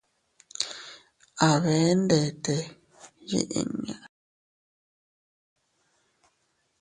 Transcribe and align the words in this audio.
A 1.47 1.49
bee 1.63 1.93
ndete 2.01 2.55
yiʼi 3.29 3.41
inña. 3.59 3.95